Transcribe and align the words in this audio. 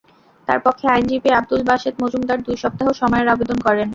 তাঁর 0.47 0.59
পক্ষে 0.65 0.85
আইনজীবী 0.87 1.29
আবদুল 1.33 1.61
বাসেত 1.69 1.95
মজুমদার 2.03 2.39
দুই 2.45 2.57
সপ্তাহ 2.63 2.87
সময়ের 3.01 3.31
আবেদন 3.33 3.57
করেন। 3.67 3.87